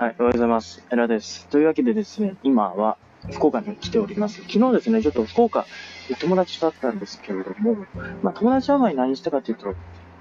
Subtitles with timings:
[0.00, 0.86] はい、おはようございます。
[0.92, 1.48] エラです。
[1.48, 2.98] というわけでですね、今は
[3.32, 4.42] 福岡に来ております。
[4.42, 5.66] 昨日ですね、ちょっと福岡
[6.08, 7.84] で友達と会ったんですけれども、
[8.22, 9.74] まあ友達会う前に何したかというと、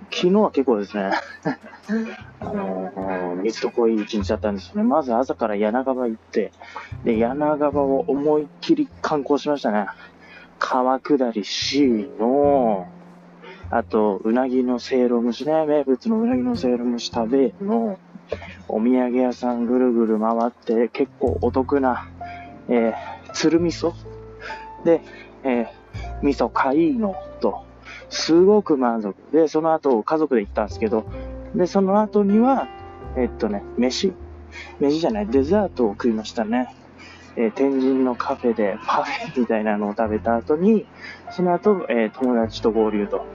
[0.09, 1.11] 昨日は結構ですね、
[2.41, 4.83] あのー、水と濃い一日だったんですよね。
[4.83, 6.51] まず朝から柳川行って、
[7.03, 9.85] で、柳川を思いっきり観光しましたね。
[10.57, 12.87] 川下り C の、
[13.69, 17.99] あと、うなぎのせいろ蒸しね、名物のうなぎのせいろ蒸し食べの、
[18.67, 22.07] お土産屋さんぐるぐる回って結構お得な、
[22.69, 23.93] えー、鶴味噌
[24.83, 25.01] で、
[25.43, 25.67] えー、
[26.21, 27.63] 味噌買いのと、
[28.09, 29.15] すごく満足。
[29.31, 31.05] で、その後家族で行ったんですけど、
[31.55, 32.67] で、その後には、
[33.15, 34.13] えっとね、飯
[34.79, 36.73] 飯じゃない、デザートを食いましたね。
[37.35, 40.85] えー、天神のカフェでパフェみたいなのを食べた後に、
[41.31, 43.25] その後、えー、友達と合流と。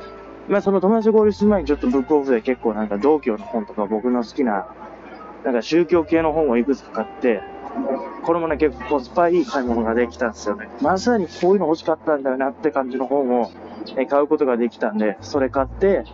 [0.49, 4.67] まあ、その友達と合流する前にちょっとブックオフで結構なんか道教の本とか僕の好きな
[5.45, 7.43] なんか宗教系の本をいくつか買って、
[8.23, 10.69] これもね、結構コスパいい買い物ができたんですよね。
[10.81, 13.51] まさにこういうの欲しかったんだよなって感じの本を
[13.97, 16.05] え買うことができたんで、それ買って、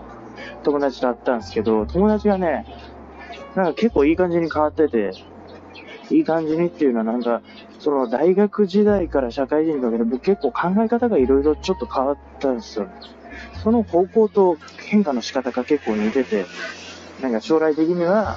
[0.62, 2.64] 友達と会ったんですけど、友達がね、
[3.54, 5.12] なんか結構いい感じに変わってて、
[6.10, 7.42] いい感じにっていうのはなんか、
[7.80, 12.92] その大学時代から社会人にかけて僕結構考え方がいろいろちょっと変わったんですよね。
[13.62, 14.58] その方向と
[14.88, 16.46] 変化の仕方が結構似てて、
[17.20, 18.36] なんか将来的には、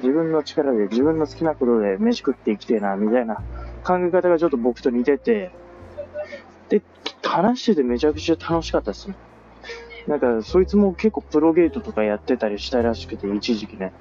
[0.00, 3.36] 自分の力で自分の好きなことで飯食って生きてえな、みたいな
[3.84, 5.50] 考え方がちょっと僕と似てて、
[6.68, 6.82] で、
[7.22, 9.16] 話しててめちゃくちゃ楽しかったですね。
[10.06, 13.92] なんか、そいつも結構プロゲートとかやってたりしたらしくて、一時期ね。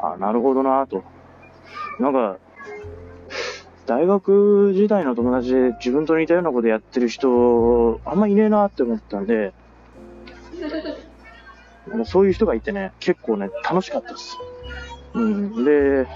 [0.00, 1.04] あ、なるほどなぁと。
[2.00, 2.38] なんか、
[3.88, 9.54] 大学時代の友達で自分と似たようなことやってる人、あんまいねえなって思ったんで、
[11.90, 14.36] もうそういう人がいてね、結構ね、楽しかったです。
[15.14, 15.64] うん。
[15.64, 16.06] で、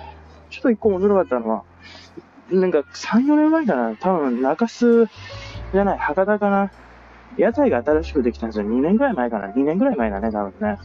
[0.50, 1.64] ちょっと一個面白かったのは、
[2.50, 5.08] なんか3、4年前かな、多分中洲
[5.72, 6.70] じゃない、博多かな。
[7.38, 8.66] 屋台が新しくできたんですよ。
[8.66, 9.46] 2年ぐらい前かな。
[9.48, 10.78] 2年ぐらい前だね、多分ね。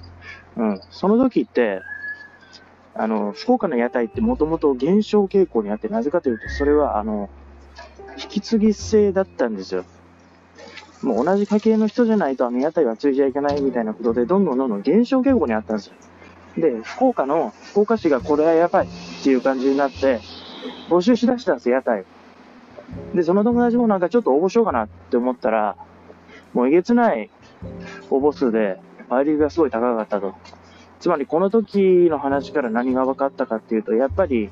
[0.56, 0.80] うん。
[0.90, 1.82] その時って、
[2.98, 7.30] あの、福岡の屋台ってもともと減少傾向にあって、なぜかというと、それは、あの、
[8.18, 9.86] 引き継ぎ制だったんですよ。
[11.04, 15.94] もう同じ家系の人じゃないと、あの屋台は継いじゃいけないみたいなことで、どんどんどんどん減少傾向にあったんですよ。
[16.58, 18.90] で、福岡の、福岡市がこれはやばいっ
[19.24, 20.20] ていう感じになって、
[20.90, 22.04] 募集しだしたんですよ、屋台。
[23.14, 25.76] で、その友達もなんかちょっと応募しようかなって思ったら、
[26.54, 27.30] もうえげつない
[28.10, 30.34] 応募数で、倍率がすごい高かったと。
[31.00, 34.50] つまりこの時の話から何が分かったかっていうと、やっぱり、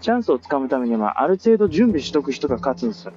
[0.00, 3.12] チャンスをつかむためには、ある程度準備しとく人が勝つんですよ。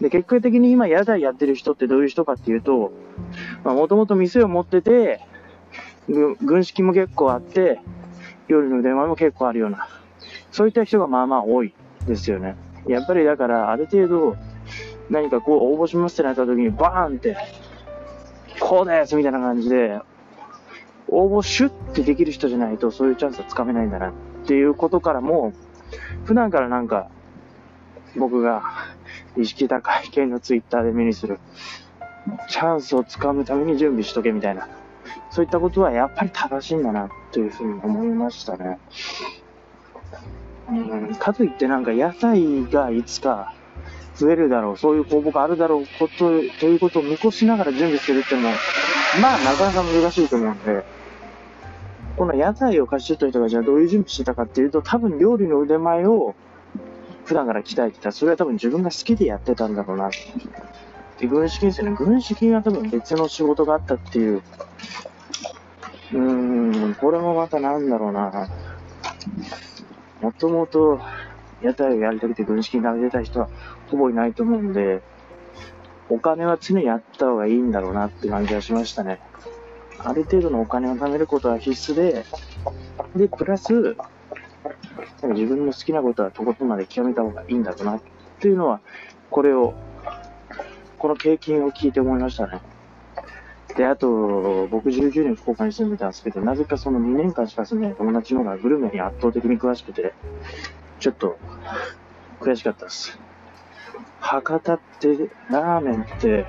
[0.00, 2.92] で、結果的に今、屋台やってる人ってどういう人かっていうと、
[3.64, 5.20] まあ、もともと店を持ってて、
[6.08, 7.80] 軍資金も結構あって、
[8.48, 9.88] 料理の電話も結構あるような、
[10.50, 11.72] そういった人がまあまあ多い
[12.06, 12.56] ですよね。
[12.86, 14.36] やっぱりだから、ある程度、
[15.10, 17.36] 何かこう応募しますってなった時に、バーンって、
[18.60, 20.00] こうですみたいな感じで、
[21.14, 24.12] 応募シュッてできる人じゃないと、そういうチャンスはつかめないんだなっ
[24.46, 25.52] ていうことからも、
[26.24, 27.08] 普段からなんか、
[28.16, 28.62] 僕が
[29.36, 31.38] 意識高い系のツイッターで目にする、
[32.48, 34.68] チャンスをつかむために準備しとけみたいな、
[35.30, 38.78] そういったことはやっぱり正しいんだなというふうに思いましたね。
[40.68, 43.54] うん、かといってなんか屋台がいつか
[44.14, 48.54] 増えるだろう、そういう公募があるだろうこと、ということを見越しながら準備するっていうのも、
[49.20, 50.84] まあなかなか難しいと思うんで、
[52.16, 56.34] この屋台を貸し取った人がじゃあどういう準備してたかっていうと、多分料理の腕前を
[57.24, 58.12] 普段から鍛えてた。
[58.12, 60.10] それは多分自分が好きでやってたんだろうな。
[61.18, 61.96] で、軍資金ですよね。
[61.96, 64.42] 軍資金は多分別の仕事があったっていう。
[66.12, 68.48] うーん、これもまたなんだろうな。
[70.20, 71.00] もともと
[71.62, 73.48] 屋台をやりたくて軍資金が出た人は
[73.90, 75.02] ほぼいないと思うんで、
[76.08, 79.20] お金は常にあった方がいいんだろうなって感じがしましたね。
[80.04, 82.24] ある程度のお金を貯めることは必須で、
[83.16, 83.96] で、プラス、
[85.22, 88.02] 自分の好きなことはとことんまで極めた方がいいんだろうなっ
[88.40, 88.80] ていうのは、
[89.30, 89.74] これを、
[90.98, 92.60] この経験を聞いて思いましたね。
[93.76, 100.12] で、あと、僕19年福岡に住んでたんですけど、なぜかその2年間しか住んでない友達の方がグルメに圧倒的に詳しくて、
[101.00, 101.38] ちょっと、
[102.40, 103.18] 悔しかったです。
[104.20, 106.46] 博多って、ラーメンって、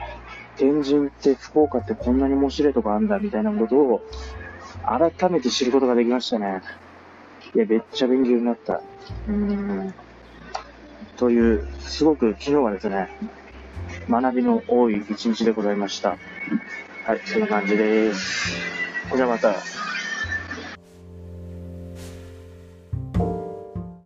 [0.57, 4.01] 天神って福岡ってこんなに面白いとこあんだみたいなことを
[4.85, 6.61] 改めて知ることができましたね。
[7.55, 8.81] いや、めっちゃ勉強になった。
[9.27, 9.95] うーん。
[11.17, 13.09] という、すごく昨日はですね、
[14.09, 16.17] 学びの多い一日でございました。
[17.05, 18.55] はい、そんな感じです。
[19.15, 19.55] じゃあまた。